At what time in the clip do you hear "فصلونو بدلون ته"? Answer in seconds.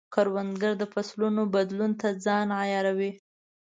0.93-2.07